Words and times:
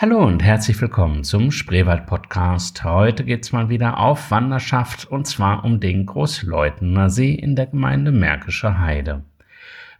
Hallo 0.00 0.24
und 0.24 0.42
herzlich 0.42 0.80
willkommen 0.80 1.24
zum 1.24 1.50
Spreewald 1.50 2.06
Podcast. 2.06 2.84
Heute 2.84 3.22
geht's 3.22 3.52
mal 3.52 3.68
wieder 3.68 3.98
auf 3.98 4.30
Wanderschaft 4.30 5.04
und 5.04 5.26
zwar 5.26 5.62
um 5.62 5.78
den 5.78 6.06
Großleutener 6.06 7.10
See 7.10 7.34
in 7.34 7.54
der 7.54 7.66
Gemeinde 7.66 8.10
Märkische 8.10 8.80
Heide. 8.80 9.24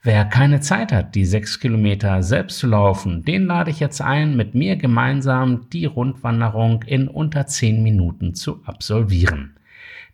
Wer 0.03 0.25
keine 0.25 0.61
Zeit 0.61 0.91
hat, 0.91 1.15
die 1.15 1.27
sechs 1.27 1.61
Kilometer 1.61 2.23
selbst 2.23 2.61
zu 2.61 2.69
laufen, 2.69 3.27
den 3.27 3.45
lade 3.45 3.71
ich 3.71 3.79
jetzt 3.79 4.01
ein, 4.01 4.39
mit 4.39 4.55
mir 4.55 4.77
gemeinsam 4.77 5.69
die 5.69 5.85
Rundwanderung 5.85 6.83
in 6.85 7.07
unter 7.07 7.47
zehn 7.47 7.83
Minuten 7.83 8.35
zu 8.35 8.63
absolvieren. 8.65 9.55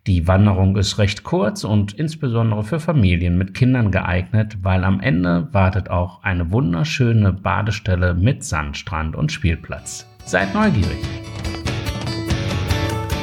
Die 0.07 0.29
Wanderung 0.29 0.77
ist 0.77 0.99
recht 0.99 1.25
kurz 1.25 1.65
und 1.65 1.93
insbesondere 1.95 2.63
für 2.63 2.79
Familien 2.79 3.37
mit 3.37 3.55
Kindern 3.55 3.91
geeignet, 3.91 4.59
weil 4.63 4.85
am 4.85 5.01
Ende 5.01 5.49
wartet 5.51 5.91
auch 5.91 6.23
eine 6.23 6.53
wunderschöne 6.53 7.33
Badestelle 7.33 8.15
mit 8.15 8.45
Sandstrand 8.45 9.17
und 9.17 9.33
Spielplatz. 9.33 10.07
Seid 10.25 10.55
neugierig! 10.55 10.99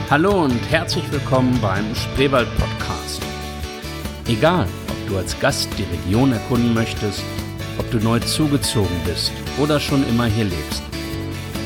Hallo 0.09 0.43
und 0.43 0.59
herzlich 0.69 1.09
willkommen 1.09 1.57
beim 1.61 1.85
Spreewald 1.95 2.49
Podcast. 2.57 3.21
Egal, 4.27 4.67
ob 4.89 5.07
du 5.07 5.15
als 5.15 5.39
Gast 5.39 5.69
die 5.77 5.83
Region 5.83 6.33
erkunden 6.33 6.73
möchtest, 6.73 7.23
ob 7.79 7.89
du 7.91 7.99
neu 7.99 8.19
zugezogen 8.19 8.97
bist 9.05 9.31
oder 9.57 9.79
schon 9.79 10.05
immer 10.09 10.25
hier 10.25 10.43
lebst. 10.43 10.92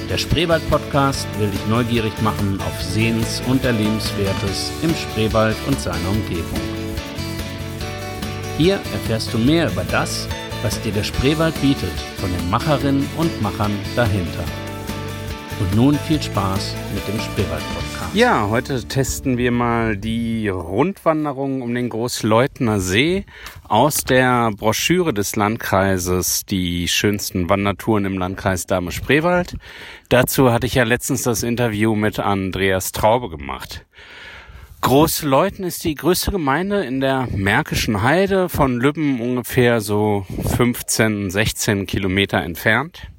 Der 0.09 0.17
Spreewald-Podcast 0.17 1.27
will 1.38 1.49
dich 1.49 1.67
neugierig 1.67 2.13
machen 2.21 2.61
auf 2.61 2.81
Sehens- 2.81 3.41
und 3.47 3.66
Erlebenswertes 3.66 4.71
im 4.81 4.95
Spreewald 4.95 5.57
und 5.67 5.77
seiner 5.80 6.09
Umgebung. 6.09 6.61
Hier 8.57 8.75
erfährst 8.75 9.33
du 9.33 9.38
mehr 9.38 9.70
über 9.70 9.83
das, 9.91 10.30
was 10.63 10.80
dir 10.81 10.93
der 10.93 11.03
Spreewald 11.03 11.59
bietet, 11.61 11.91
von 12.21 12.31
den 12.31 12.49
Macherinnen 12.49 13.07
und 13.17 13.41
Machern 13.41 13.77
dahinter. 13.97 14.45
Und 15.59 15.75
nun 15.75 15.99
viel 16.08 16.21
Spaß 16.21 16.73
mit 16.94 17.05
dem 17.08 17.19
Spreewald-Podcast. 17.19 17.87
Ja, 18.13 18.47
heute 18.49 18.88
testen 18.88 19.38
wir 19.38 19.52
mal 19.52 19.97
die 19.97 20.47
Rundwanderung 20.47 21.61
um 21.61 21.75
den 21.75 21.89
Großleutner 21.89 22.80
See 22.80 23.25
aus 23.67 24.05
der 24.05 24.52
Broschüre 24.52 25.14
des 25.14 25.36
Landkreises 25.36 26.45
Die 26.45 26.88
schönsten 26.88 27.49
Wandertouren 27.49 28.05
im 28.05 28.17
Landkreis 28.17 28.66
Dahme-Spreewald. 28.66 29.58
Dazu 30.09 30.52
hatte 30.52 30.66
ich 30.66 30.75
ja 30.75 30.83
letztens 30.83 31.23
das 31.23 31.44
Interview 31.44 31.95
mit 31.95 32.17
Andreas 32.17 32.91
Traube 32.91 33.30
gemacht. 33.30 33.86
Großleuten 34.81 35.66
ist 35.66 35.83
die 35.83 35.95
größte 35.95 36.31
Gemeinde 36.31 36.86
in 36.86 37.02
der 37.02 37.27
Märkischen 37.31 38.03
Heide, 38.03 38.47
von 38.47 38.80
Lübben 38.80 39.19
ungefähr 39.19 39.81
so 39.81 40.25
15, 40.55 41.30
16 41.30 41.86
Kilometer 41.86 42.42
entfernt. 42.42 43.09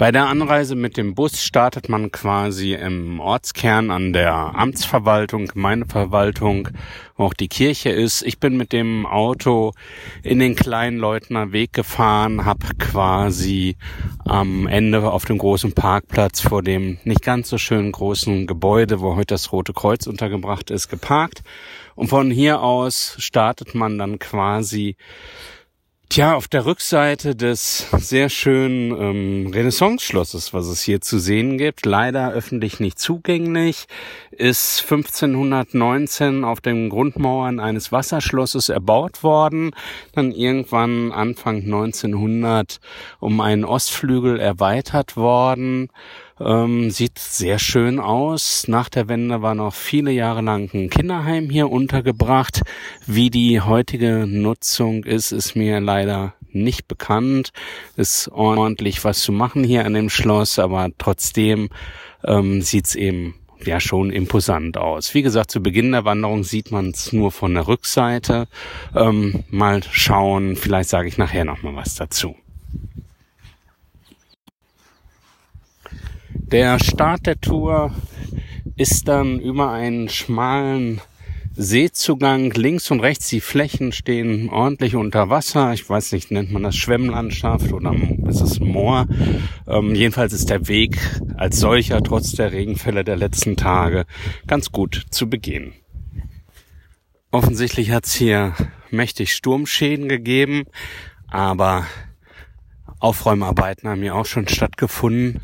Bei 0.00 0.12
der 0.12 0.28
Anreise 0.28 0.76
mit 0.76 0.96
dem 0.96 1.14
Bus 1.14 1.42
startet 1.42 1.90
man 1.90 2.10
quasi 2.10 2.72
im 2.72 3.20
Ortskern 3.20 3.90
an 3.90 4.14
der 4.14 4.32
Amtsverwaltung, 4.32 5.48
Gemeindeverwaltung, 5.48 6.68
wo 7.18 7.24
auch 7.24 7.34
die 7.34 7.48
Kirche 7.48 7.90
ist. 7.90 8.22
Ich 8.22 8.40
bin 8.40 8.56
mit 8.56 8.72
dem 8.72 9.04
Auto 9.04 9.74
in 10.22 10.38
den 10.38 10.56
kleinen 10.56 10.96
Leutner 10.96 11.52
Weg 11.52 11.74
gefahren, 11.74 12.46
habe 12.46 12.66
quasi 12.78 13.76
am 14.24 14.66
Ende 14.66 15.06
auf 15.06 15.26
dem 15.26 15.36
großen 15.36 15.74
Parkplatz 15.74 16.40
vor 16.40 16.62
dem 16.62 16.96
nicht 17.04 17.22
ganz 17.22 17.50
so 17.50 17.58
schönen 17.58 17.92
großen 17.92 18.46
Gebäude, 18.46 19.02
wo 19.02 19.16
heute 19.16 19.34
das 19.34 19.52
Rote 19.52 19.74
Kreuz 19.74 20.06
untergebracht 20.06 20.70
ist, 20.70 20.88
geparkt. 20.88 21.42
Und 21.94 22.08
von 22.08 22.30
hier 22.30 22.62
aus 22.62 23.16
startet 23.18 23.74
man 23.74 23.98
dann 23.98 24.18
quasi 24.18 24.96
Tja, 26.12 26.34
auf 26.34 26.48
der 26.48 26.66
Rückseite 26.66 27.36
des 27.36 27.86
sehr 27.92 28.30
schönen 28.30 28.90
ähm, 28.90 29.52
Renaissance-Schlosses, 29.52 30.52
was 30.52 30.66
es 30.66 30.82
hier 30.82 31.00
zu 31.00 31.20
sehen 31.20 31.56
gibt, 31.56 31.86
leider 31.86 32.32
öffentlich 32.32 32.80
nicht 32.80 32.98
zugänglich, 32.98 33.86
ist 34.32 34.80
1519 34.80 36.42
auf 36.42 36.60
den 36.60 36.88
Grundmauern 36.88 37.60
eines 37.60 37.92
Wasserschlosses 37.92 38.70
erbaut 38.70 39.22
worden, 39.22 39.70
dann 40.12 40.32
irgendwann 40.32 41.12
Anfang 41.12 41.58
1900 41.58 42.80
um 43.20 43.40
einen 43.40 43.64
Ostflügel 43.64 44.40
erweitert 44.40 45.16
worden 45.16 45.90
ähm, 46.40 46.90
sieht 46.90 47.18
sehr 47.18 47.58
schön 47.58 48.00
aus. 48.00 48.66
Nach 48.66 48.88
der 48.88 49.08
Wende 49.08 49.42
war 49.42 49.54
noch 49.54 49.74
viele 49.74 50.10
Jahre 50.10 50.40
lang 50.40 50.70
ein 50.72 50.90
Kinderheim 50.90 51.50
hier 51.50 51.70
untergebracht. 51.70 52.62
Wie 53.06 53.30
die 53.30 53.60
heutige 53.60 54.26
Nutzung 54.26 55.04
ist, 55.04 55.32
ist 55.32 55.54
mir 55.54 55.80
leider 55.80 56.34
nicht 56.52 56.88
bekannt. 56.88 57.50
Ist 57.96 58.28
ordentlich 58.28 59.04
was 59.04 59.20
zu 59.20 59.32
machen 59.32 59.64
hier 59.64 59.84
an 59.84 59.94
dem 59.94 60.10
Schloss, 60.10 60.58
aber 60.58 60.88
trotzdem 60.98 61.68
ähm, 62.24 62.62
sieht's 62.62 62.94
eben 62.94 63.34
ja 63.64 63.78
schon 63.78 64.10
imposant 64.10 64.78
aus. 64.78 65.14
Wie 65.14 65.22
gesagt, 65.22 65.50
zu 65.50 65.62
Beginn 65.62 65.92
der 65.92 66.04
Wanderung 66.04 66.44
sieht 66.44 66.70
man 66.70 66.90
es 66.90 67.12
nur 67.12 67.30
von 67.30 67.54
der 67.54 67.68
Rückseite. 67.68 68.48
Ähm, 68.96 69.44
mal 69.50 69.82
schauen, 69.90 70.56
vielleicht 70.56 70.88
sage 70.88 71.08
ich 71.08 71.18
nachher 71.18 71.44
noch 71.44 71.62
mal 71.62 71.76
was 71.76 71.94
dazu. 71.94 72.36
Der 76.50 76.80
Start 76.80 77.26
der 77.26 77.40
Tour 77.40 77.94
ist 78.74 79.06
dann 79.06 79.38
über 79.38 79.70
einen 79.70 80.08
schmalen 80.08 81.00
Seezugang. 81.54 82.50
Links 82.50 82.90
und 82.90 82.98
rechts 82.98 83.28
die 83.28 83.40
Flächen 83.40 83.92
stehen 83.92 84.50
ordentlich 84.50 84.96
unter 84.96 85.30
Wasser. 85.30 85.72
Ich 85.72 85.88
weiß 85.88 86.10
nicht, 86.10 86.32
nennt 86.32 86.50
man 86.50 86.64
das 86.64 86.74
Schwemmlandschaft 86.74 87.72
oder 87.72 87.94
ist 88.26 88.40
es 88.40 88.58
Moor? 88.58 89.06
Ähm, 89.68 89.94
jedenfalls 89.94 90.32
ist 90.32 90.50
der 90.50 90.66
Weg 90.66 90.98
als 91.36 91.60
solcher 91.60 92.02
trotz 92.02 92.32
der 92.32 92.50
Regenfälle 92.50 93.04
der 93.04 93.16
letzten 93.16 93.56
Tage 93.56 94.04
ganz 94.48 94.72
gut 94.72 95.06
zu 95.10 95.30
begehen. 95.30 95.72
Offensichtlich 97.30 97.92
hat 97.92 98.06
es 98.06 98.14
hier 98.14 98.56
mächtig 98.90 99.34
Sturmschäden 99.34 100.08
gegeben, 100.08 100.64
aber 101.28 101.86
Aufräumarbeiten 102.98 103.88
haben 103.88 104.02
hier 104.02 104.16
auch 104.16 104.26
schon 104.26 104.48
stattgefunden. 104.48 105.42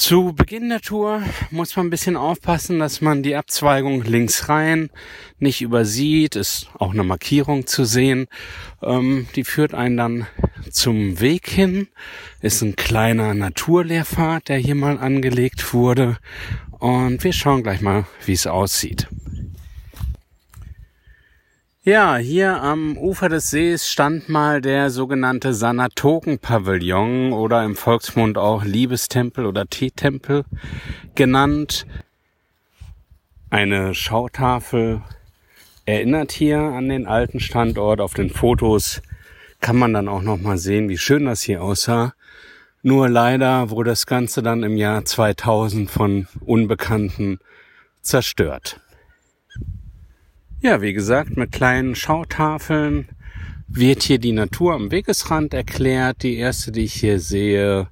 Zu 0.00 0.32
Beginn 0.32 0.70
der 0.70 0.80
Tour 0.80 1.22
muss 1.50 1.76
man 1.76 1.86
ein 1.86 1.90
bisschen 1.90 2.16
aufpassen, 2.16 2.78
dass 2.78 3.02
man 3.02 3.22
die 3.22 3.36
Abzweigung 3.36 4.02
links 4.02 4.48
rein 4.48 4.88
nicht 5.38 5.60
übersieht. 5.60 6.36
Ist 6.36 6.70
auch 6.78 6.94
eine 6.94 7.04
Markierung 7.04 7.66
zu 7.66 7.84
sehen. 7.84 8.26
Ähm, 8.82 9.26
die 9.36 9.44
führt 9.44 9.74
einen 9.74 9.98
dann 9.98 10.26
zum 10.70 11.20
Weg 11.20 11.50
hin. 11.50 11.88
Ist 12.40 12.62
ein 12.62 12.76
kleiner 12.76 13.34
Naturlehrpfad, 13.34 14.48
der 14.48 14.56
hier 14.56 14.74
mal 14.74 14.98
angelegt 14.98 15.74
wurde. 15.74 16.16
Und 16.78 17.22
wir 17.22 17.34
schauen 17.34 17.62
gleich 17.62 17.82
mal, 17.82 18.06
wie 18.24 18.32
es 18.32 18.46
aussieht. 18.46 19.06
Ja, 21.82 22.18
hier 22.18 22.60
am 22.62 22.98
Ufer 22.98 23.30
des 23.30 23.48
Sees 23.48 23.88
stand 23.88 24.28
mal 24.28 24.60
der 24.60 24.90
sogenannte 24.90 25.54
Sanatoken-Pavillon 25.54 27.32
oder 27.32 27.64
im 27.64 27.74
Volksmund 27.74 28.36
auch 28.36 28.64
Liebestempel 28.64 29.46
oder 29.46 29.66
Teetempel 29.66 30.44
genannt. 31.14 31.86
Eine 33.48 33.94
Schautafel 33.94 35.00
erinnert 35.86 36.32
hier 36.32 36.58
an 36.58 36.90
den 36.90 37.06
alten 37.06 37.40
Standort. 37.40 38.02
Auf 38.02 38.12
den 38.12 38.28
Fotos 38.28 39.00
kann 39.62 39.78
man 39.78 39.94
dann 39.94 40.08
auch 40.08 40.20
noch 40.20 40.38
mal 40.38 40.58
sehen, 40.58 40.90
wie 40.90 40.98
schön 40.98 41.24
das 41.24 41.40
hier 41.40 41.62
aussah. 41.62 42.12
Nur 42.82 43.08
leider 43.08 43.70
wurde 43.70 43.88
das 43.88 44.04
Ganze 44.04 44.42
dann 44.42 44.64
im 44.64 44.76
Jahr 44.76 45.06
2000 45.06 45.90
von 45.90 46.28
Unbekannten 46.44 47.38
zerstört. 48.02 48.82
Ja, 50.62 50.82
wie 50.82 50.92
gesagt, 50.92 51.38
mit 51.38 51.52
kleinen 51.52 51.94
Schautafeln 51.94 53.08
wird 53.66 54.02
hier 54.02 54.18
die 54.18 54.32
Natur 54.32 54.74
am 54.74 54.90
Wegesrand 54.90 55.54
erklärt. 55.54 56.22
Die 56.22 56.36
erste, 56.36 56.70
die 56.70 56.82
ich 56.82 56.92
hier 56.92 57.18
sehe, 57.18 57.88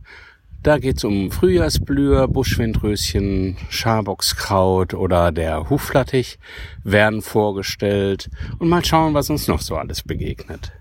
da 0.62 0.76
geht's 0.76 1.02
um 1.02 1.30
Frühjahrsblüher, 1.30 2.28
Buschwindröschen, 2.28 3.56
Schaboxkraut 3.70 4.92
oder 4.92 5.32
der 5.32 5.70
Huflattich 5.70 6.38
werden 6.84 7.22
vorgestellt 7.22 8.28
und 8.58 8.68
mal 8.68 8.84
schauen, 8.84 9.14
was 9.14 9.30
uns 9.30 9.48
noch 9.48 9.62
so 9.62 9.76
alles 9.76 10.02
begegnet. 10.02 10.72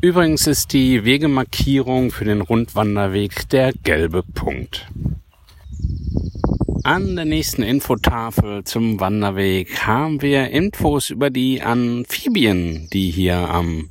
Übrigens 0.00 0.46
ist 0.46 0.72
die 0.72 1.04
Wegemarkierung 1.04 2.10
für 2.10 2.24
den 2.24 2.40
Rundwanderweg 2.40 3.50
der 3.50 3.74
gelbe 3.82 4.22
Punkt. 4.22 4.88
An 6.86 7.16
der 7.16 7.24
nächsten 7.24 7.64
Infotafel 7.64 8.62
zum 8.62 9.00
Wanderweg 9.00 9.84
haben 9.84 10.22
wir 10.22 10.50
Infos 10.50 11.10
über 11.10 11.30
die 11.30 11.60
Amphibien, 11.60 12.88
die 12.92 13.10
hier 13.10 13.38
am 13.38 13.90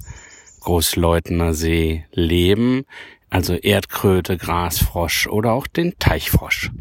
Großleutner 0.62 1.54
See 1.54 2.06
leben, 2.14 2.86
also 3.30 3.54
Erdkröte, 3.54 4.38
Grasfrosch 4.38 5.28
oder 5.28 5.52
auch 5.52 5.68
den 5.68 6.00
Teichfrosch. 6.00 6.72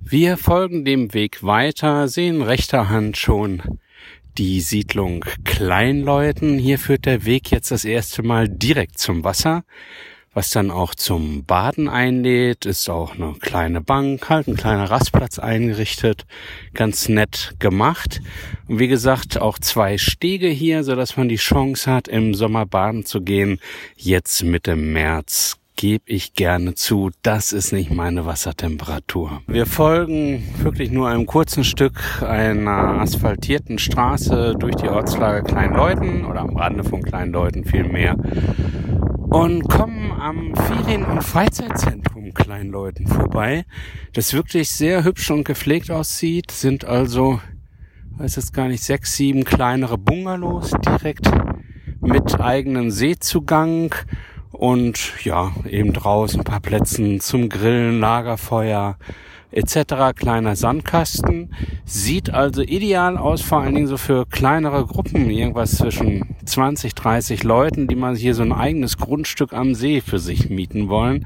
Wir 0.00 0.38
folgen 0.38 0.84
dem 0.84 1.14
Weg 1.14 1.44
weiter, 1.44 2.08
sehen 2.08 2.42
rechter 2.42 2.88
Hand 2.88 3.16
schon 3.16 3.62
die 4.38 4.60
Siedlung 4.60 5.24
Kleinleuten. 5.44 6.58
Hier 6.58 6.80
führt 6.80 7.06
der 7.06 7.24
Weg 7.24 7.52
jetzt 7.52 7.70
das 7.70 7.84
erste 7.84 8.24
Mal 8.24 8.48
direkt 8.48 8.98
zum 8.98 9.22
Wasser 9.22 9.62
was 10.34 10.50
dann 10.50 10.70
auch 10.70 10.94
zum 10.94 11.44
Baden 11.44 11.88
einlädt, 11.88 12.66
ist 12.66 12.88
auch 12.88 13.14
eine 13.14 13.34
kleine 13.40 13.80
Bank, 13.80 14.28
halt 14.28 14.46
ein 14.48 14.56
kleiner 14.56 14.90
Rastplatz 14.90 15.38
eingerichtet, 15.38 16.26
ganz 16.74 17.08
nett 17.08 17.54
gemacht. 17.58 18.20
Und 18.68 18.78
wie 18.78 18.88
gesagt, 18.88 19.40
auch 19.40 19.58
zwei 19.58 19.98
Stege 19.98 20.48
hier, 20.48 20.84
so 20.84 20.94
dass 20.94 21.16
man 21.16 21.28
die 21.28 21.36
Chance 21.36 21.90
hat, 21.90 22.08
im 22.08 22.34
Sommer 22.34 22.66
baden 22.66 23.04
zu 23.04 23.20
gehen. 23.20 23.58
Jetzt 23.96 24.42
Mitte 24.44 24.76
März 24.76 25.58
gebe 25.78 26.10
ich 26.10 26.34
gerne 26.34 26.74
zu, 26.74 27.10
das 27.22 27.52
ist 27.52 27.72
nicht 27.72 27.92
meine 27.92 28.26
Wassertemperatur. 28.26 29.42
Wir 29.46 29.64
folgen 29.64 30.42
wirklich 30.58 30.90
nur 30.90 31.08
einem 31.08 31.24
kurzen 31.24 31.62
Stück 31.62 32.20
einer 32.20 33.00
asphaltierten 33.00 33.78
Straße 33.78 34.56
durch 34.58 34.74
die 34.74 34.88
Ortslage 34.88 35.44
Kleinleuten 35.44 36.24
oder 36.24 36.40
am 36.40 36.56
Rande 36.56 36.82
von 36.82 37.00
Kleinleuten 37.00 37.64
vielmehr 37.64 38.16
und 39.30 39.68
kommen 39.68 40.10
am 40.10 40.52
Ferien- 40.56 41.04
und 41.04 41.22
Freizeitzentrum 41.22 42.34
Kleinleuten 42.34 43.06
vorbei, 43.06 43.64
das 44.14 44.34
wirklich 44.34 44.70
sehr 44.70 45.04
hübsch 45.04 45.30
und 45.30 45.44
gepflegt 45.44 45.92
aussieht, 45.92 46.50
sind 46.50 46.86
also, 46.86 47.40
weiß 48.16 48.34
jetzt 48.34 48.52
gar 48.52 48.66
nicht, 48.66 48.82
sechs, 48.82 49.14
sieben 49.14 49.44
kleinere 49.44 49.96
Bungalows 49.96 50.72
direkt 50.84 51.30
mit 52.00 52.40
eigenem 52.40 52.90
Seezugang 52.90 53.94
und 54.58 55.12
ja, 55.24 55.52
eben 55.68 55.92
draußen 55.92 56.40
ein 56.40 56.44
paar 56.44 56.60
Plätzen 56.60 57.20
zum 57.20 57.48
Grillen, 57.48 58.00
Lagerfeuer, 58.00 58.96
etc. 59.52 60.16
kleiner 60.16 60.56
Sandkasten. 60.56 61.54
Sieht 61.84 62.30
also 62.30 62.62
ideal 62.62 63.16
aus, 63.16 63.40
vor 63.40 63.60
allen 63.60 63.76
Dingen 63.76 63.86
so 63.86 63.96
für 63.96 64.26
kleinere 64.26 64.84
Gruppen, 64.84 65.30
irgendwas 65.30 65.76
zwischen 65.76 66.36
20, 66.44 66.94
30 66.96 67.44
Leuten, 67.44 67.86
die 67.86 67.94
mal 67.94 68.16
hier 68.16 68.34
so 68.34 68.42
ein 68.42 68.52
eigenes 68.52 68.98
Grundstück 68.98 69.52
am 69.52 69.76
See 69.76 70.00
für 70.00 70.18
sich 70.18 70.50
mieten 70.50 70.88
wollen. 70.88 71.24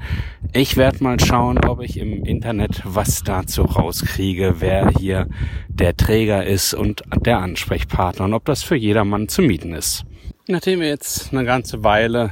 Ich 0.53 0.77
werde 0.77 1.03
mal 1.03 1.19
schauen, 1.19 1.57
ob 1.65 1.81
ich 1.81 1.97
im 1.97 2.23
Internet 2.25 2.83
was 2.85 3.23
dazu 3.23 3.63
rauskriege, 3.63 4.57
wer 4.59 4.89
hier 4.89 5.27
der 5.69 5.97
Träger 5.97 6.45
ist 6.45 6.75
und 6.75 7.01
der 7.25 7.39
Ansprechpartner 7.39 8.25
und 8.25 8.35
ob 8.35 8.45
das 8.45 8.61
für 8.61 8.75
jedermann 8.75 9.27
zu 9.27 9.41
mieten 9.41 9.73
ist. 9.73 10.05
Nachdem 10.47 10.81
wir 10.81 10.87
jetzt 10.87 11.33
eine 11.33 11.45
ganze 11.45 11.83
Weile 11.83 12.31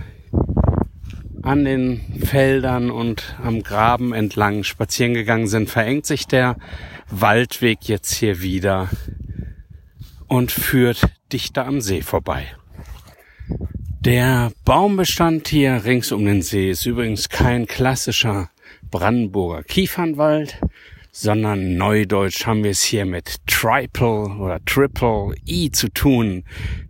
an 1.44 1.66
den 1.66 2.02
Feldern 2.24 2.92
und 2.92 3.36
am 3.44 3.64
Graben 3.64 4.14
entlang 4.14 4.64
spazieren 4.64 5.14
gegangen 5.14 5.48
sind, 5.48 5.70
verengt 5.70 6.06
sich 6.06 6.28
der 6.28 6.56
Waldweg 7.10 7.80
jetzt 7.84 8.14
hier 8.14 8.42
wieder 8.42 8.90
und 10.28 10.52
führt 10.52 11.04
dichter 11.32 11.66
am 11.66 11.82
See 11.82 12.02
vorbei. 12.02 12.46
Der 14.00 14.52
Baumbestand 14.66 15.48
hier 15.48 15.84
rings 15.86 16.12
um 16.12 16.26
den 16.26 16.42
See 16.42 16.72
ist 16.72 16.86
übrigens 16.86 17.30
kein 17.30 17.68
klassischer 17.68 18.50
Brandenburger 18.90 19.64
Kiefernwald, 19.64 20.60
sondern 21.12 21.76
neudeutsch 21.76 22.46
haben 22.46 22.64
wir 22.64 22.72
es 22.72 22.82
hier 22.82 23.06
mit 23.06 23.36
Triple 23.46 24.38
oder 24.40 24.60
Triple 24.66 25.36
I 25.48 25.70
zu 25.72 25.90
tun, 25.90 26.44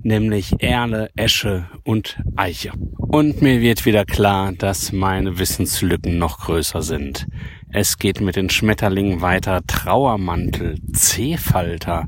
nämlich 0.03 0.61
Erle, 0.61 1.09
Esche 1.15 1.67
und 1.83 2.21
Eiche. 2.35 2.71
Und 2.97 3.41
mir 3.41 3.61
wird 3.61 3.85
wieder 3.85 4.05
klar, 4.05 4.51
dass 4.53 4.91
meine 4.91 5.39
Wissenslücken 5.39 6.17
noch 6.17 6.39
größer 6.39 6.81
sind. 6.81 7.27
Es 7.73 7.97
geht 7.97 8.21
mit 8.21 8.35
den 8.35 8.49
Schmetterlingen 8.49 9.21
weiter. 9.21 9.61
Trauermantel, 9.65 10.79
C-Falter. 10.93 12.07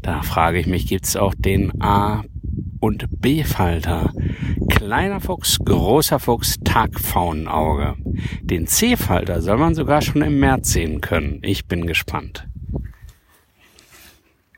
Da 0.00 0.22
frage 0.22 0.60
ich 0.60 0.66
mich, 0.66 0.86
gibt's 0.86 1.16
auch 1.16 1.34
den 1.36 1.82
A 1.82 2.24
und 2.80 3.06
B-Falter? 3.20 4.12
Kleiner 4.68 5.20
Fuchs, 5.20 5.58
großer 5.64 6.18
Fuchs, 6.18 6.56
Tagfaunenauge. 6.64 7.96
Den 8.42 8.66
C-Falter 8.66 9.42
soll 9.42 9.58
man 9.58 9.74
sogar 9.74 10.02
schon 10.02 10.22
im 10.22 10.38
März 10.40 10.72
sehen 10.72 11.00
können. 11.00 11.40
Ich 11.42 11.66
bin 11.66 11.86
gespannt. 11.86 12.46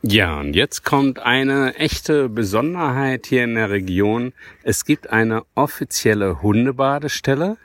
Ja, 0.03 0.41
und 0.41 0.55
jetzt 0.55 0.83
kommt 0.83 1.19
eine 1.19 1.75
echte 1.75 2.31
Besonderheit 2.31 3.27
hier 3.27 3.45
in 3.45 3.55
der 3.55 3.69
Region. 3.69 4.33
Es 4.63 4.87
gibt 4.87 5.11
eine 5.11 5.43
offizielle 5.55 6.41
Hundebadestelle, 6.41 7.59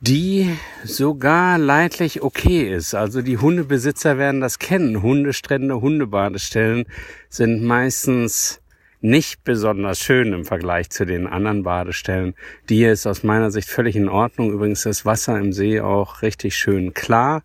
die 0.00 0.54
sogar 0.84 1.56
leidlich 1.56 2.22
okay 2.22 2.72
ist. 2.74 2.94
Also 2.94 3.22
die 3.22 3.38
Hundebesitzer 3.38 4.18
werden 4.18 4.40
das 4.42 4.58
kennen. 4.58 5.02
Hundestrände, 5.02 5.80
Hundebadestellen 5.80 6.84
sind 7.30 7.64
meistens 7.64 8.60
nicht 9.00 9.44
besonders 9.44 10.00
schön 10.00 10.32
im 10.32 10.44
Vergleich 10.44 10.90
zu 10.90 11.04
den 11.04 11.26
anderen 11.26 11.62
Badestellen. 11.62 12.34
Die 12.68 12.84
ist 12.84 13.06
aus 13.06 13.22
meiner 13.22 13.50
Sicht 13.50 13.68
völlig 13.68 13.96
in 13.96 14.08
Ordnung. 14.08 14.52
Übrigens 14.52 14.80
ist 14.80 15.00
das 15.00 15.06
Wasser 15.06 15.38
im 15.38 15.52
See 15.52 15.80
auch 15.80 16.22
richtig 16.22 16.56
schön 16.56 16.94
klar. 16.94 17.42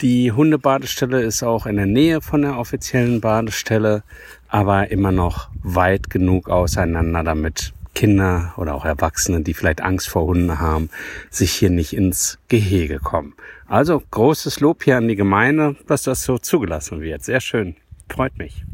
Die 0.00 0.32
Hundebadestelle 0.32 1.22
ist 1.22 1.44
auch 1.44 1.66
in 1.66 1.76
der 1.76 1.86
Nähe 1.86 2.20
von 2.20 2.42
der 2.42 2.58
offiziellen 2.58 3.20
Badestelle, 3.20 4.02
aber 4.48 4.90
immer 4.90 5.12
noch 5.12 5.48
weit 5.62 6.10
genug 6.10 6.48
auseinander, 6.48 7.22
damit 7.22 7.72
Kinder 7.94 8.52
oder 8.56 8.74
auch 8.74 8.84
Erwachsene, 8.84 9.42
die 9.42 9.54
vielleicht 9.54 9.80
Angst 9.80 10.08
vor 10.08 10.22
Hunden 10.22 10.58
haben, 10.58 10.90
sich 11.30 11.52
hier 11.52 11.70
nicht 11.70 11.92
ins 11.92 12.38
Gehege 12.48 12.98
kommen. 12.98 13.34
Also 13.68 14.02
großes 14.10 14.60
Lob 14.60 14.82
hier 14.82 14.96
an 14.96 15.08
die 15.08 15.16
Gemeinde, 15.16 15.76
dass 15.86 16.02
das 16.02 16.24
so 16.24 16.38
zugelassen 16.38 17.00
wird. 17.00 17.22
Sehr 17.22 17.40
schön. 17.40 17.76
Freut 18.08 18.36
mich. 18.38 18.64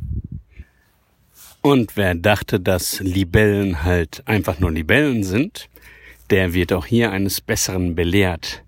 Und 1.63 1.97
wer 1.97 2.15
dachte, 2.15 2.61
dass 2.61 3.01
Libellen 3.01 3.83
halt 3.85 4.23
einfach 4.27 4.61
nur 4.61 4.71
Libellen 4.71 5.25
sind, 5.25 5.69
der 6.31 6.55
wird 6.55 6.73
auch 6.73 6.87
hier 6.87 7.11
eines 7.11 7.41
Besseren 7.41 7.95
belehrt. 7.95 8.63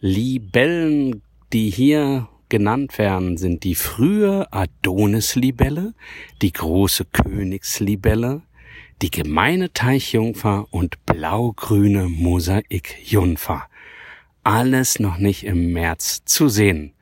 Libellen 0.00 1.22
die 1.52 1.70
hier 1.70 2.28
genannt 2.48 2.98
werden, 2.98 3.36
sind 3.36 3.64
die 3.64 3.74
frühe 3.74 4.52
Adonislibelle, 4.52 5.94
die 6.42 6.52
große 6.52 7.06
Königslibelle, 7.06 8.42
die 9.02 9.10
gemeine 9.10 9.72
Teichjungfer 9.72 10.66
und 10.70 11.04
blaugrüne 11.06 12.08
Mosaikjungfer. 12.08 13.68
Alles 14.44 14.98
noch 14.98 15.18
nicht 15.18 15.44
im 15.44 15.72
März 15.72 16.24
zu 16.24 16.48
sehen. 16.48 16.92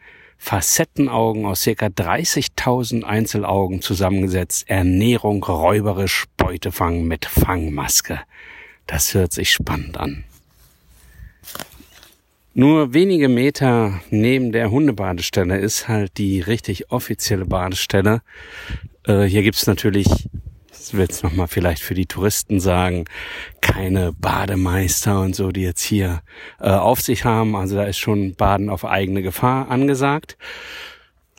Facettenaugen 0.46 1.44
aus 1.44 1.62
circa 1.62 1.86
30.000 1.86 3.02
Einzelaugen 3.02 3.82
zusammengesetzt, 3.82 4.70
Ernährung 4.70 5.42
räuberisch, 5.42 6.26
Beutefang 6.36 7.02
mit 7.02 7.24
Fangmaske. 7.26 8.20
Das 8.86 9.12
hört 9.12 9.32
sich 9.32 9.50
spannend 9.50 9.98
an. 9.98 10.22
Nur 12.54 12.94
wenige 12.94 13.28
Meter 13.28 14.00
neben 14.10 14.52
der 14.52 14.70
Hundebadestelle 14.70 15.58
ist 15.58 15.88
halt 15.88 16.16
die 16.16 16.42
richtig 16.42 16.92
offizielle 16.92 17.46
Badestelle. 17.46 18.22
Äh, 19.04 19.24
hier 19.24 19.42
gibt's 19.42 19.66
natürlich, 19.66 20.28
das 20.86 20.94
will 20.94 21.00
jetzt 21.00 21.24
nochmal 21.24 21.48
vielleicht 21.48 21.82
für 21.82 21.94
die 21.94 22.06
Touristen 22.06 22.60
sagen, 22.60 23.06
keine 23.60 24.12
Bademeister 24.12 25.20
und 25.20 25.34
so, 25.34 25.50
die 25.50 25.62
jetzt 25.62 25.82
hier 25.82 26.22
äh, 26.60 26.68
auf 26.70 27.00
sich 27.00 27.24
haben. 27.24 27.56
Also 27.56 27.74
da 27.74 27.82
ist 27.86 27.98
schon 27.98 28.36
Baden 28.36 28.70
auf 28.70 28.84
eigene 28.84 29.22
Gefahr 29.22 29.68
angesagt. 29.68 30.38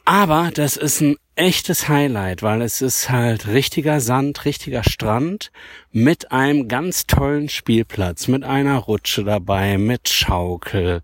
Aber 0.03 0.51
das 0.53 0.75
ist 0.75 0.99
ein 0.99 1.15
echtes 1.35 1.87
Highlight, 1.87 2.43
weil 2.43 2.61
es 2.61 2.81
ist 2.81 3.09
halt 3.09 3.47
richtiger 3.47 4.01
Sand, 4.01 4.43
richtiger 4.43 4.83
Strand 4.83 5.51
mit 5.93 6.33
einem 6.33 6.67
ganz 6.67 7.07
tollen 7.07 7.47
Spielplatz, 7.47 8.27
mit 8.27 8.43
einer 8.43 8.77
Rutsche 8.79 9.23
dabei, 9.23 9.77
mit 9.77 10.09
Schaukel, 10.09 11.03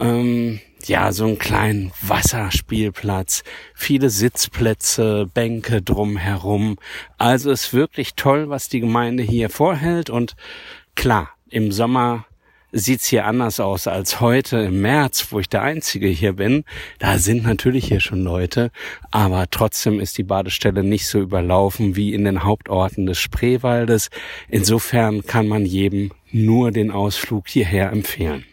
ähm, 0.00 0.58
ja, 0.86 1.12
so 1.12 1.24
einen 1.24 1.38
kleinen 1.38 1.92
Wasserspielplatz, 2.02 3.42
viele 3.74 4.10
Sitzplätze, 4.10 5.28
Bänke 5.32 5.82
drumherum. 5.82 6.78
Also 7.16 7.50
ist 7.50 7.74
wirklich 7.74 8.14
toll, 8.14 8.48
was 8.48 8.68
die 8.68 8.80
Gemeinde 8.80 9.22
hier 9.22 9.50
vorhält 9.50 10.10
und 10.10 10.36
klar, 10.94 11.30
im 11.50 11.72
Sommer 11.72 12.26
sieht's 12.72 13.06
hier 13.06 13.24
anders 13.26 13.60
aus 13.60 13.86
als 13.86 14.20
heute 14.20 14.58
im 14.58 14.82
März, 14.82 15.28
wo 15.30 15.40
ich 15.40 15.48
der 15.48 15.62
Einzige 15.62 16.08
hier 16.08 16.34
bin. 16.34 16.64
Da 16.98 17.18
sind 17.18 17.44
natürlich 17.44 17.86
hier 17.86 18.00
schon 18.00 18.22
Leute, 18.22 18.70
aber 19.10 19.46
trotzdem 19.50 20.00
ist 20.00 20.18
die 20.18 20.22
Badestelle 20.22 20.84
nicht 20.84 21.06
so 21.06 21.18
überlaufen 21.18 21.96
wie 21.96 22.12
in 22.12 22.24
den 22.24 22.44
Hauptorten 22.44 23.06
des 23.06 23.18
Spreewaldes. 23.18 24.10
Insofern 24.48 25.24
kann 25.24 25.48
man 25.48 25.64
jedem 25.64 26.10
nur 26.30 26.70
den 26.70 26.90
Ausflug 26.90 27.48
hierher 27.48 27.90
empfehlen. 27.90 28.44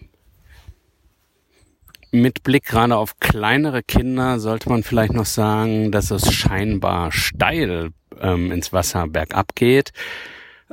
Mit 2.16 2.44
Blick 2.44 2.64
gerade 2.64 2.96
auf 2.96 3.20
kleinere 3.20 3.84
Kinder 3.84 4.40
sollte 4.40 4.70
man 4.70 4.84
vielleicht 4.84 5.12
noch 5.12 5.26
sagen, 5.26 5.92
dass 5.92 6.12
es 6.12 6.32
scheinbar 6.34 7.12
steil 7.12 7.90
ähm, 8.22 8.54
ins 8.54 8.72
Wasser 8.72 9.06
bergab 9.08 9.54
geht. 9.54 9.92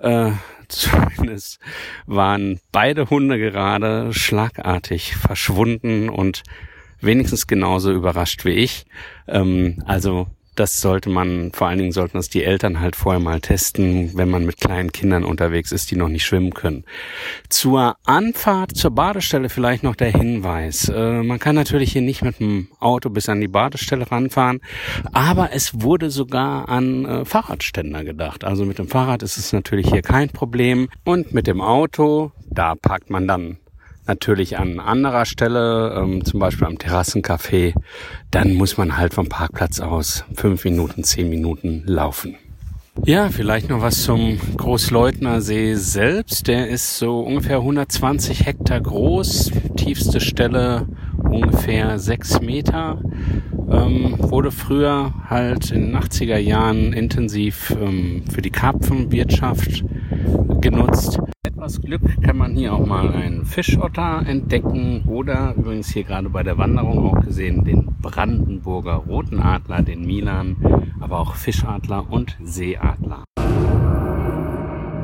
Äh, 0.01 0.31
Zumindest 0.69 1.59
waren 2.07 2.61
beide 2.71 3.11
Hunde 3.11 3.41
gerade 3.41 4.15
schlagartig 4.15 5.17
verschwunden 5.17 6.09
und 6.11 6.45
wenigstens 7.01 7.49
genauso 7.49 7.91
überrascht 7.93 8.45
wie 8.45 8.53
ich. 8.53 8.87
Ähm, 9.27 9.83
also 9.85 10.29
das 10.54 10.80
sollte 10.80 11.09
man, 11.09 11.52
vor 11.52 11.68
allen 11.68 11.78
Dingen 11.78 11.92
sollten 11.92 12.18
das 12.18 12.28
die 12.28 12.44
Eltern 12.44 12.80
halt 12.80 12.97
vorher 12.97 13.21
mal 13.21 13.40
testen, 13.40 14.11
wenn 14.14 14.28
man 14.28 14.44
mit 14.44 14.59
kleinen 14.59 14.92
Kindern 14.92 15.25
unterwegs 15.25 15.73
ist, 15.73 15.90
die 15.90 15.97
noch 15.97 16.09
nicht 16.09 16.25
schwimmen 16.25 16.52
können. 16.52 16.85
Zur 17.49 17.97
Anfahrt 18.04 18.76
zur 18.76 18.90
Badestelle 18.90 19.49
vielleicht 19.49 19.82
noch 19.82 19.97
der 19.97 20.11
Hinweis. 20.11 20.88
Äh, 20.88 21.23
man 21.23 21.38
kann 21.38 21.54
natürlich 21.54 21.92
hier 21.92 22.02
nicht 22.02 22.23
mit 22.23 22.40
dem 22.40 22.68
Auto 22.80 23.09
bis 23.11 23.28
an 23.28 23.40
die 23.40 23.49
Badestelle 23.49 24.11
ranfahren, 24.11 24.61
aber 25.12 25.52
es 25.52 25.82
wurde 25.82 26.11
sogar 26.11 26.68
an 26.68 27.04
äh, 27.04 27.25
Fahrradständer 27.25 28.04
gedacht. 28.04 28.44
Also 28.44 28.64
mit 28.64 28.78
dem 28.78 28.88
Fahrrad 28.88 29.23
ist 29.23 29.38
es 29.38 29.52
natürlich 29.52 29.88
hier 29.90 30.02
kein 30.02 30.28
Problem 30.28 30.88
und 31.04 31.32
mit 31.32 31.47
dem 31.47 31.61
Auto, 31.61 32.32
da 32.50 32.75
parkt 32.75 33.09
man 33.11 33.26
dann 33.26 33.56
natürlich 34.06 34.59
an 34.59 34.80
anderer 34.80 35.25
Stelle, 35.25 35.94
ähm, 35.97 36.25
zum 36.25 36.40
Beispiel 36.40 36.66
am 36.66 36.78
Terrassencafé, 36.78 37.75
dann 38.30 38.54
muss 38.54 38.76
man 38.76 38.97
halt 38.97 39.14
vom 39.14 39.28
Parkplatz 39.28 39.80
aus 39.80 40.25
fünf 40.35 40.64
Minuten, 40.64 41.04
zehn 41.04 41.28
Minuten 41.28 41.82
laufen. 41.87 42.37
Ja, 43.04 43.30
vielleicht 43.30 43.71
noch 43.71 43.80
was 43.80 44.02
zum 44.02 44.38
Großleutner 44.56 45.40
See 45.40 45.75
selbst. 45.75 46.47
Der 46.47 46.68
ist 46.68 46.99
so 46.99 47.21
ungefähr 47.21 47.56
120 47.56 48.44
Hektar 48.44 48.82
groß, 48.82 49.50
tiefste 49.76 50.21
Stelle 50.21 50.87
ungefähr 51.25 51.99
sechs 51.99 52.40
Meter. 52.42 53.00
Ähm, 53.71 54.16
wurde 54.18 54.50
früher 54.50 55.14
halt 55.30 55.71
in 55.71 55.87
den 55.87 55.97
80er 55.97 56.37
Jahren 56.37 56.92
intensiv 56.92 57.75
ähm, 57.80 58.25
für 58.30 58.42
die 58.42 58.50
Karpfenwirtschaft 58.50 59.85
genutzt 60.61 61.18
etwas 61.62 61.81
Glück 61.81 62.02
kann 62.23 62.38
man 62.38 62.57
hier 62.57 62.73
auch 62.73 62.85
mal 62.85 63.12
einen 63.12 63.45
Fischotter 63.45 64.25
entdecken 64.26 65.04
oder 65.07 65.54
übrigens 65.57 65.90
hier 65.90 66.02
gerade 66.02 66.28
bei 66.28 66.42
der 66.42 66.59
Wanderung 66.59 66.99
auch 66.99 67.25
gesehen 67.25 67.64
den 67.64 67.87
Brandenburger 68.02 68.95
Roten 68.95 69.38
Adler, 69.38 69.83
den 69.83 70.04
Milan, 70.04 70.57
aber 70.99 71.21
auch 71.21 71.37
Fischadler 71.37 72.11
und 72.11 72.37
Seeadler. 72.42 73.23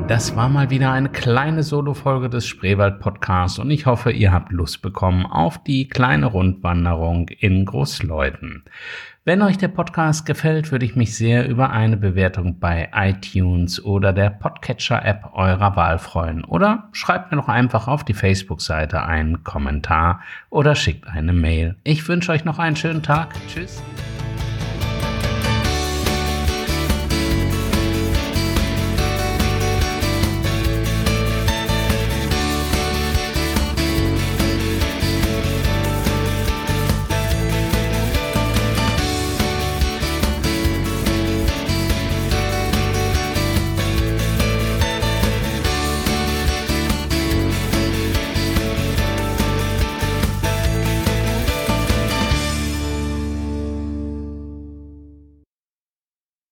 Das 0.09 0.35
war 0.35 0.49
mal 0.49 0.71
wieder 0.71 0.91
eine 0.91 1.09
kleine 1.09 1.61
Solo-Folge 1.61 2.31
des 2.31 2.47
Spreewald 2.47 2.99
Podcasts 2.99 3.59
und 3.59 3.69
ich 3.69 3.85
hoffe, 3.85 4.11
ihr 4.11 4.31
habt 4.31 4.51
Lust 4.51 4.81
bekommen 4.81 5.27
auf 5.27 5.63
die 5.63 5.87
kleine 5.87 6.25
Rundwanderung 6.25 7.29
in 7.29 7.63
Großleuten. 7.63 8.63
Wenn 9.23 9.43
euch 9.43 9.59
der 9.59 9.67
Podcast 9.67 10.25
gefällt, 10.25 10.71
würde 10.71 10.87
ich 10.87 10.95
mich 10.95 11.15
sehr 11.15 11.47
über 11.47 11.69
eine 11.69 11.95
Bewertung 11.95 12.57
bei 12.57 12.89
iTunes 12.91 13.85
oder 13.85 14.11
der 14.11 14.31
Podcatcher-App 14.31 15.29
eurer 15.33 15.75
Wahl 15.75 15.99
freuen. 15.99 16.43
Oder 16.43 16.89
schreibt 16.91 17.29
mir 17.29 17.37
noch 17.37 17.47
einfach 17.47 17.87
auf 17.87 18.03
die 18.03 18.15
Facebook-Seite 18.15 19.03
einen 19.03 19.43
Kommentar 19.43 20.21
oder 20.49 20.73
schickt 20.73 21.07
eine 21.07 21.33
Mail. 21.33 21.75
Ich 21.83 22.07
wünsche 22.07 22.31
euch 22.31 22.45
noch 22.45 22.57
einen 22.57 22.75
schönen 22.75 23.03
Tag. 23.03 23.35
Tschüss. 23.47 23.83